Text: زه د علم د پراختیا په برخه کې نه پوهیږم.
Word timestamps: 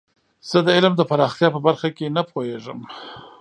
زه 0.49 0.57
د 0.65 0.67
علم 0.77 0.93
د 0.97 1.01
پراختیا 1.09 1.47
په 1.53 1.59
برخه 1.67 1.89
کې 1.97 2.05
نه 2.17 2.23
پوهیږم. 2.31 2.79